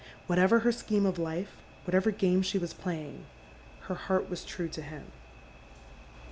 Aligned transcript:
Whatever 0.25 0.61
her 0.61 0.71
scheme 0.71 1.05
of 1.05 1.19
life— 1.19 1.57
wliatever 1.87 2.17
game 2.17 2.41
she 2.41 2.57
waa 2.57 2.65
playin^i;— 2.65 3.19
lier 3.87 3.95
heart 3.95 4.31
was 4.31 4.43
true 4.43 4.67
to 4.67 4.81
him. 4.81 5.11